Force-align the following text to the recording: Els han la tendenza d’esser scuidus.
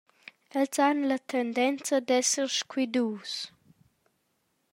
Els 0.61 0.79
han 0.85 0.99
la 1.11 1.17
tendenza 1.35 1.95
d’esser 2.07 2.49
scuidus. 2.59 3.33